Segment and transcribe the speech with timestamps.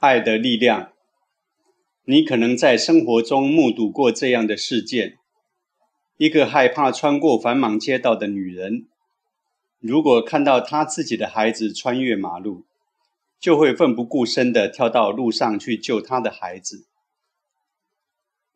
[0.00, 0.92] 爱的力量。
[2.04, 5.18] 你可能在生活中目睹过这样的事件：
[6.16, 8.86] 一个害怕穿过繁忙街道的女人，
[9.80, 12.64] 如果看到她自己的孩子穿越马路，
[13.40, 16.86] 就会奋不顾身地跳到路上去救她的孩子。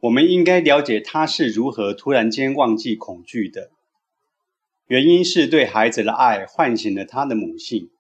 [0.03, 3.71] 我们应该了解她是如何突然间忘记恐惧的。
[4.87, 7.92] 原因是对孩子的爱唤醒了他的母性。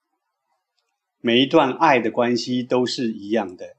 [1.24, 3.76] 每一段爱的关系都是一样的。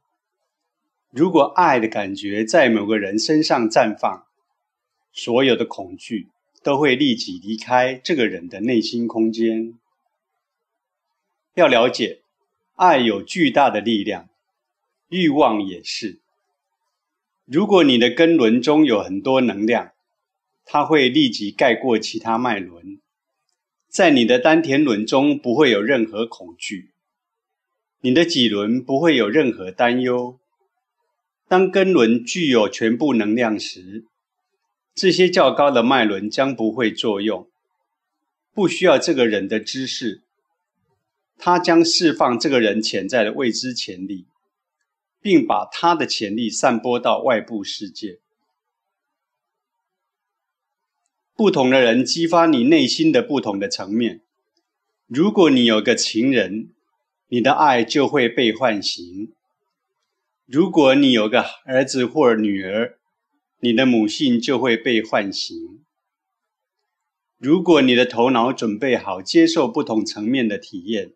[1.09, 4.25] 如果爱的感觉在某个人身上绽放，
[5.11, 6.29] 所有的恐惧
[6.63, 9.77] 都会立即离开这个人的内心空间。
[11.55, 12.21] 要了解，
[12.75, 14.29] 爱有巨大的力量，
[15.09, 16.21] 欲望也是。
[17.43, 19.91] 如果你的根轮中有很多能量，
[20.63, 23.01] 它会立即盖过其他脉轮。
[23.89, 26.92] 在你的丹田轮中不会有任何恐惧，
[28.05, 30.37] 你的脊轮不会有任何担忧。
[31.47, 34.03] 当根轮具有全部能量时，
[34.93, 37.47] 这些较高的脉轮将不会作用，
[38.53, 40.21] 不需要这个人的知识，
[41.37, 44.25] 它将释放这个人潜在的未知潜力，
[45.21, 48.19] 并把他的潜力散播到外部世界。
[51.37, 54.19] 不同的人激发你内心的不同的层面。
[55.07, 56.69] 如果你有个情人，
[57.33, 59.31] 你的爱就会被唤醒；
[60.45, 62.99] 如果你有个儿子或女儿，
[63.59, 65.83] 你的母性就会被唤醒。
[67.39, 71.13] 如果你的头脑准备好接受不同层面的体验，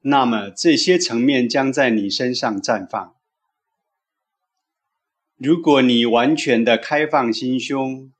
[0.00, 3.14] 那么这些层面将在你身上绽放。
[5.36, 8.10] 如果你完全的开放心胸。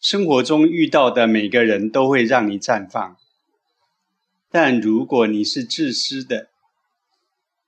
[0.00, 3.16] 生活中遇到的每个人都会让你绽放，
[4.52, 6.50] 但如果你是自私的，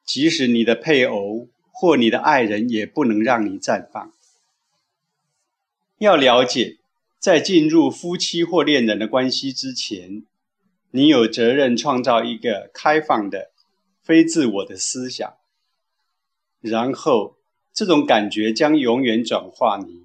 [0.04, 4.12] 即使你的配偶或你的爱人也不能让你绽放。
[5.96, 6.76] 要了解，
[7.18, 10.24] 在进入夫妻或恋人的关系之前，
[10.90, 13.50] 你有责任创造一个开放的、
[14.02, 15.34] 非自我的思想，
[16.60, 17.38] 然后
[17.72, 20.02] 这种感觉将永远转化你。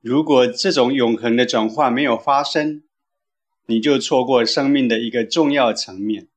[0.00, 2.84] 如果这种永恒的转化没有发生，
[3.66, 6.28] 你就错过生命的一个重要层面。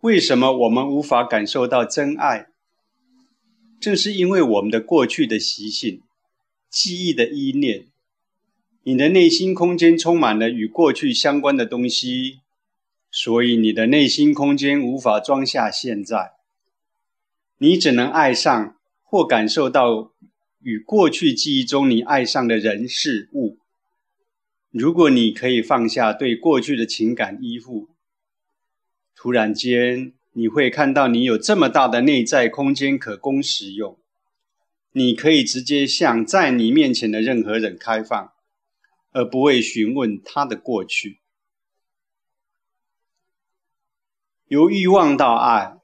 [0.00, 2.48] 为什么我们无法感受到真爱？
[3.80, 6.02] 正是因为我们的过去的习性、
[6.68, 7.86] 记忆的依恋，
[8.82, 12.40] 你的内心空间充满了与过去相关的东西，
[13.10, 16.32] 所以你的内心空间无法装下现在。
[17.58, 20.12] 你只能爱上或感受到。
[20.62, 23.59] 与过去记忆中你爱上的人事物，
[24.70, 27.88] 如果你可以放下对过去的情感依附，
[29.16, 33.98] 突然间你会看到你有这么大的内在空间可供使用，
[34.92, 38.32] 你可以直接向在你面前的任何人开放，
[39.12, 41.18] 而不会询问他的过去。
[44.46, 45.76] 由欲望到爱。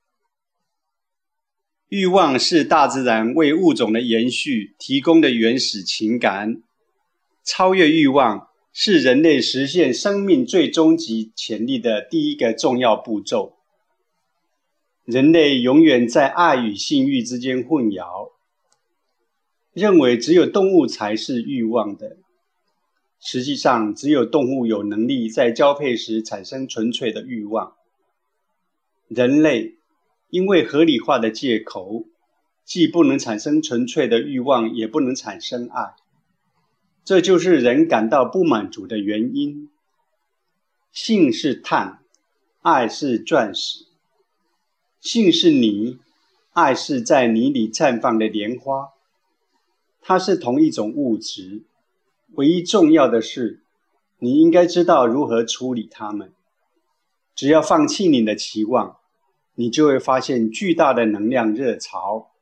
[1.88, 6.62] 欲望是大自然为物种的延续提供的原始情感。
[7.44, 8.48] 超越欲望
[8.78, 13.56] 是人类实现生命最终极潜力的第一个重要步骤。
[15.06, 18.32] 人类永远在爱与性欲之间混淆，
[19.72, 22.18] 认为只有动物才是欲望的。
[23.18, 27.76] 实际上，只有动物有能力在交配时产生纯粹的欲望。
[29.08, 29.76] 人类。
[30.28, 32.04] 因为合理化的借口，
[32.64, 35.94] 既不能产生纯粹的欲望，也不能产生爱，
[37.06, 39.70] 这就是人感到不满足的原因。
[40.90, 42.00] 性是碳，
[42.62, 43.86] 爱是钻石；
[45.00, 46.00] 性是泥，
[46.52, 48.90] 爱是在泥里绽放的莲花。
[50.02, 51.62] 它是同一种物质，
[52.32, 53.62] 唯一重要的是，
[54.18, 56.32] 你应该知道如何处理它们。
[57.36, 58.96] 只要放弃你的期望。
[59.58, 62.32] 你就会发现巨大的能量热潮，